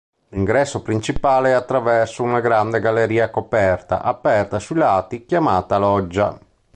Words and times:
L'ingresso 0.29 0.81
principale 0.81 1.49
è 1.49 1.51
attraverso 1.51 2.23
una 2.23 2.39
grande 2.39 2.79
galleria 2.79 3.29
coperta, 3.29 4.01
aperta 4.01 4.57
sui 4.57 4.77
lati, 4.77 5.25
chiamata 5.27 5.77
loggia. 5.77 6.39